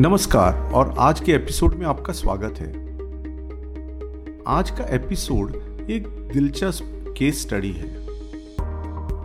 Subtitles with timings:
[0.00, 2.68] नमस्कार, और आज के एपिसोड में आपका स्वागत है।
[4.46, 5.50] आज का एपिसोड
[5.90, 8.06] एक दिलचस्प केस स्टडी है।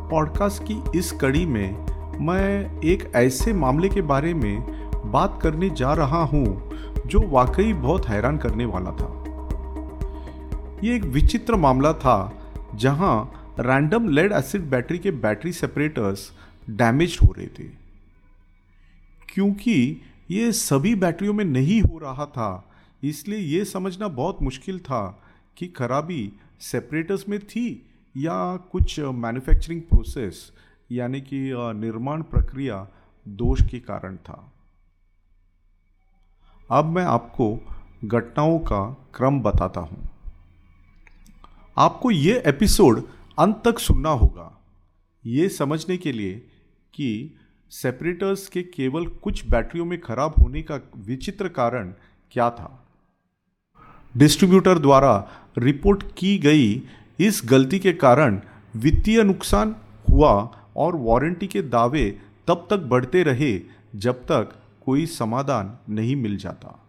[0.10, 1.86] पॉडकास्ट की इस कड़ी में
[2.26, 4.62] मैं एक ऐसे मामले के बारे में
[5.12, 6.72] बात करने जा रहा हूँ,
[7.05, 9.12] जो वाकई बहुत हैरान करने वाला था।
[10.84, 16.32] ये एक विचित्र मामला था, जहाँ रैंडम लेड एसिड बैटरी के बैटरी सेपरेटर्स
[16.70, 17.64] डैमेज हो रहे थे।
[19.34, 22.72] क्योंकि ये सभी बैटरियों में नहीं हो रहा था,
[23.04, 25.02] इसलिए ये समझना बहुत मुश्किल था
[25.58, 27.68] कि खराबी सेपरेटर्स में थी
[28.16, 30.52] या कुछ मैन्युफैक्चरिंग प्रोसेस
[30.92, 31.40] यानी कि
[31.76, 32.88] निर्माण प्रक्रिया
[33.26, 34.52] दोष के कारण था।
[36.70, 37.48] अब मैं आपको
[38.06, 38.84] घटनाओं का
[39.16, 40.10] क्रम बताता हूँ।
[41.78, 43.02] आपको ये एपिसोड
[43.40, 44.52] अंत तक सुनना होगा,
[45.23, 46.34] ये समझने के लिए
[46.94, 47.38] कि
[47.69, 51.94] सेपरेटर्स के केवल कुछ बैटरियों में खराब होने का विचित्र कारण
[52.31, 52.88] क्या था?
[54.17, 56.83] डिस्ट्रीब्यूटर द्वारा रिपोर्ट की गई
[57.19, 58.41] इस गलती के कारण
[58.75, 59.75] वित्तीय नुकसान
[60.09, 63.61] हुआ और वारंटी के दावे तब तक बढ़ते रहे
[63.95, 66.88] जब तक कोई समाधान नहीं मिल जाता।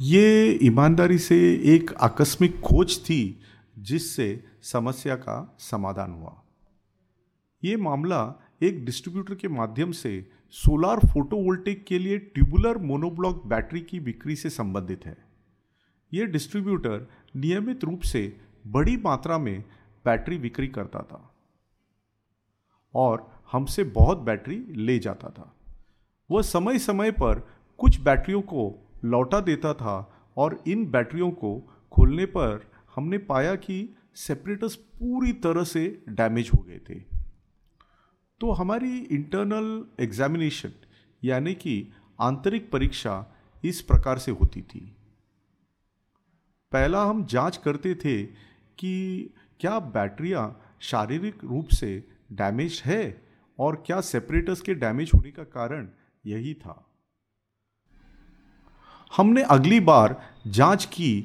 [0.00, 3.40] ये ईमानदारी से एक आकस्मिक खोज थी
[3.78, 6.43] जिससे समस्या का समाधान हुआ।
[7.64, 14.00] ये मामला एक डिस्ट्रीब्यूटर के माध्यम से सोलार फोटोवोल्टिक के लिए ट्यूबुलर मोनोब्लॉक बैटरी की
[14.00, 15.16] बिक्री से संबंधित है।
[16.12, 19.64] ये डिस्ट्रीब्यूटर नियमित रूप से बड़ी मात्रा में
[20.04, 21.34] बैटरी बिक्री करता था
[22.94, 25.56] और हमसे बहुत बैटरी ले जाता था।
[26.30, 27.48] वह समय समय पर
[27.78, 29.96] कुछ बैटरियों को लौटा देता था
[30.36, 31.58] और इन बैटरियों को
[31.92, 37.13] खोलने पर हमने पाया कि सेपरेटर्स पूरी तरह से डैमेज हो गए थे।
[38.40, 40.72] तो हमारी इंटरनल एग्जामिनेशन
[41.24, 43.24] यानी कि आंतरिक परीक्षा
[43.64, 44.80] इस प्रकार से होती थी।
[46.72, 48.22] पहला हम जाँच करते थे
[48.78, 53.22] कि क्या बैटरियाँ शारीरिक रूप से डैमेज है
[53.58, 55.88] और क्या सेपरेटर्स के डैमेज होने का कारण
[56.26, 56.84] यही था।
[59.16, 61.20] हमने अगली बार जाँच की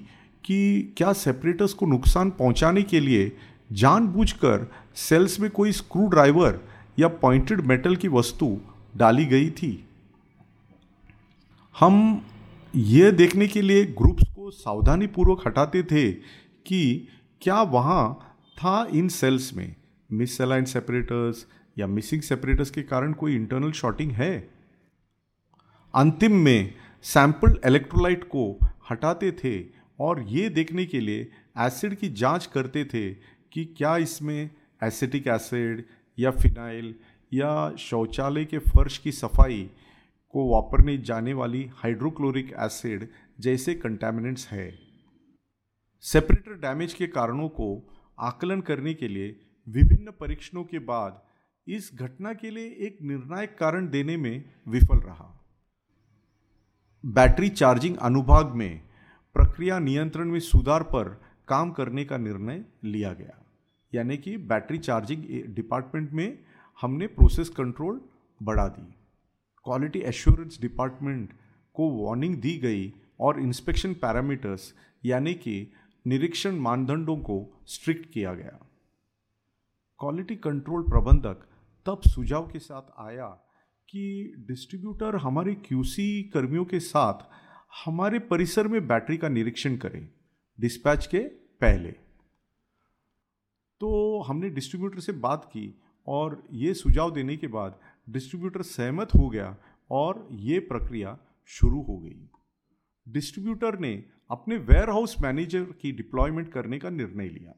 [0.46, 3.38] कि क्या सेपरेटर्स को नुकसान पहुँचाने के लिए
[3.72, 6.60] जानबूझकर सेल्स में कोई स्क्रू ड्राइवर
[7.00, 8.62] या पॉइंटेड मेटल की वस्तु
[8.98, 9.90] डाली गई थी।
[11.80, 12.26] हम
[12.76, 16.12] ये देखने के लिए ग्रुप्स को सावधानी पूर्वक हटाते थे
[16.66, 17.08] कि
[17.42, 19.76] क्या वहाँ था इन सेल्स में।
[20.12, 21.46] मिस सेलाइन सेपरेटर्स
[21.78, 24.50] या मिसिंग सेपरेटर्स के कारण कोई इंटरनल शॉर्टिंग है?
[25.96, 26.74] अंतिम में
[27.04, 28.60] सैंपल इलेक्ट्रोलाइट को
[28.92, 29.66] हटाते थे
[30.00, 33.14] और ये देखने के लिए एसिड की जाँच करते थे
[33.52, 34.50] कि क्या इसमें
[34.84, 35.86] एसिटिक एसिड
[36.20, 36.96] या फिनाइल
[37.34, 39.70] या शौचालय के फर्श की सफ़ाई
[40.34, 43.08] को वापरने जाने वाली हाइड्रोक्लोरिक एसिड
[43.40, 44.80] जैसे कंटेमिनेंट्स है।
[46.04, 47.70] सेपरेटर डैमेज के कारणों को
[48.20, 49.36] आकलन करने के लिए
[49.68, 51.22] विभिन्न परीक्षणों के बाद
[51.68, 55.36] इस घटना के लिए एक निर्णायक कारण देने में विफल रहा।
[57.04, 58.82] बैटरी चार्जिंग अनुभाग में
[59.36, 61.10] प्रक्रिया नियंत्रण में सुधार पर
[61.48, 63.39] काम करने का निर्णय लिया गया।
[63.94, 65.24] यानी कि बैटरी चार्जिंग
[65.56, 66.38] डिपार्टमेंट में
[66.78, 68.02] हमने प्रोसेस कंट्रोल
[68.42, 68.86] बढ़ा दी।
[69.66, 71.34] क्वालिटी एश्योरेंस डिपार्टमेंट
[71.76, 74.74] को वार्निंग दी गई और इंस्पेक्शन पैरामीटर्स
[75.06, 75.72] यानी कि
[76.06, 78.58] निरीक्षण मानदंडों को स्ट्रिक्ट किया गया।
[80.00, 81.46] क्वालिटी कंट्रोल प्रबंधक
[81.86, 83.28] तब सुझाव के साथ आया
[83.90, 87.26] कि डिस्ट्रीब्यूटर हमारे क्यूसी कर्मियों के साथ
[87.86, 90.08] हमारे परिसर में बैटरी का निरीक्षण करें,
[90.60, 91.20] डिस्पैच के
[91.62, 91.94] पहले।
[93.82, 95.74] तो हमने डिस्ट्रीब्यूटर से बात की
[96.08, 97.80] और ये सुझाव देने के बाद
[98.10, 99.56] डिस्ट्रीब्यूटर सहमत हो गया
[99.92, 101.18] और ये प्रक्रिया
[101.48, 102.30] शुरू हो गई।
[103.08, 107.52] डिस्ट्रीब्यूटर ने अपने वेयर हाउस मैनेजर की डिप्लॉयमेंट करने का निर्णय लिया।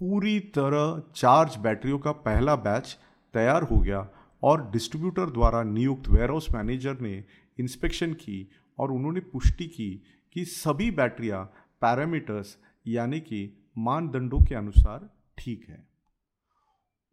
[0.00, 2.96] पूरी तरह चार्ज बैटरियों का पहला बैच
[3.34, 4.08] तैयार हो गया
[4.42, 7.24] और डिस्ट्रीब्यूटर द्वारा नियुक्त वेयर हाउस मैनेजर ने
[7.58, 9.90] इंस्पेक्शन की और उन्होंने पुष्टि की
[10.32, 11.44] कि सभी बैटरियाँ
[11.80, 12.56] पैरामीटर्स
[12.86, 15.08] यानी कि मानदंडों के अनुसार
[15.38, 15.86] ठीक है।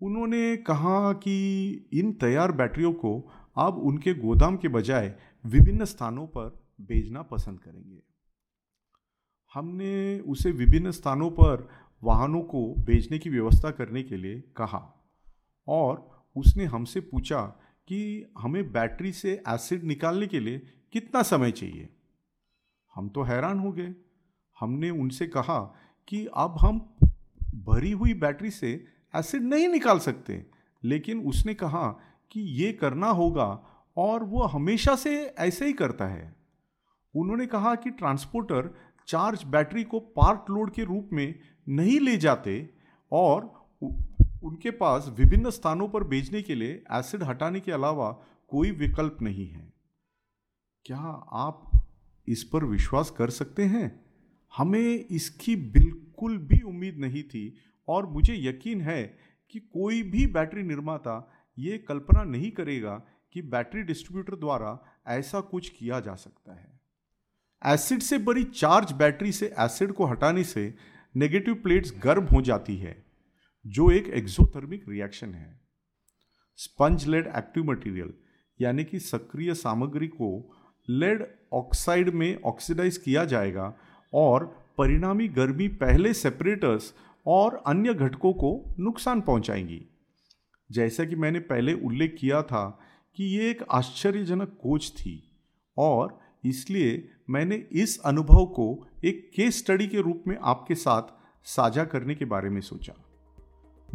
[0.01, 1.35] उन्होंने कहा कि
[1.94, 3.19] इन तैयार बैटरियों को
[3.57, 5.15] अब उनके गोदाम के बजाय
[5.45, 8.01] विभिन्न स्थानों पर भेजना पसंद करेंगे।
[9.53, 11.67] हमने उसे विभिन्न स्थानों पर
[12.03, 14.81] वाहनों को भेजने की व्यवस्था करने के लिए कहा
[15.68, 17.41] और उसने हमसे पूछा
[17.88, 20.59] कि हमें बैटरी से एसिड निकालने के लिए
[20.94, 21.89] कितना समय चाहिए।
[22.95, 23.95] हम तो हैरान हो गए।
[24.59, 25.75] हमने उनसे कहा
[26.07, 26.96] कि अब हम
[27.56, 30.46] भरी हुई बैटरी से एसिड नहीं निकाल सकते।
[30.84, 32.00] लेकिन उसने कहा
[32.31, 33.66] कि ये करना होगा
[33.98, 36.36] और वो हमेशा से ऐसे ही करता है।
[37.16, 42.74] उन्होंने कहा कि ट्रांसपोर्टर चार्ज बैटरी को पार्ट लोड के रूप में नहीं ले जाते
[43.12, 43.66] और
[44.44, 48.12] उनके पास विभिन्न स्थानों पर भेजने के लिए एसिड हटाने के अलावा
[48.48, 49.74] कोई विकल्प नहीं है।
[50.86, 51.72] क्या आप
[52.28, 54.05] इस पर विश्वास कर सकते हैं?
[54.57, 57.57] हमें इसकी बिल्कुल भी उम्मीद नहीं थी
[57.88, 59.04] और मुझे यकीन है
[59.50, 61.16] कि कोई भी बैटरी निर्माता
[61.57, 62.96] ये कल्पना नहीं करेगा
[63.34, 66.80] कि बैटरी डिस्ट्रीब्यूटर द्वारा ऐसा कुछ किया जा सकता है।
[67.74, 70.74] एसिड से बड़ी चार्ज बैटरी से एसिड को हटाने से
[71.16, 73.06] नेगेटिव प्लेट्स गर्म हो जाती है,
[73.66, 75.60] जो एक एक्सोथर्मिक रिएक्शन है।
[76.60, 78.13] स्पंज लेड एक्टिव मटेरियल,
[78.60, 80.30] यानी कि सक्रिय सामग्री को
[80.90, 83.74] लेड ऑक्साइड में ऑक्सीडाइज किया जाएगा
[84.15, 84.45] और
[84.77, 86.94] परिणामी गर्मी पहले सेपरेटर्स
[87.27, 89.85] और अन्य घटकों को नुकसान पहुंचाएँगी।
[90.71, 92.79] जैसा कि मैंने पहले उल्लेख किया था
[93.15, 95.31] कि ये एक आश्चर्यजनक खोज थी
[95.77, 101.01] और इसलिए मैंने इस अनुभव को एक केस स्टडी के रूप में आपके साथ
[101.44, 102.94] साझा करने के बारे में सोचा।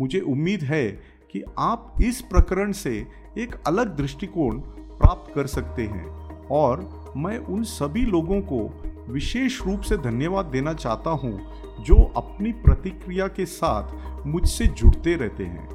[0.01, 0.93] मुझे उम्मीद है
[1.33, 3.07] कि आप इस प्रकरण से
[3.39, 4.61] एक अलग दृष्टिकोण
[4.99, 6.07] प्राप्त कर सकते हैं
[6.47, 6.81] और
[7.17, 11.39] मैं उन सभी लोगों को विशेष रूप से धन्यवाद देना चाहता हूँ,
[11.81, 15.69] जो अपनी प्रतिक्रिया के साथ मुझसे जुड़ते रहते हैं।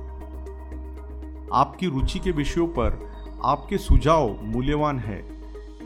[1.53, 3.09] आपकी रुचि के विषयों पर
[3.45, 5.17] आपके सुझाव मूल्यवान है,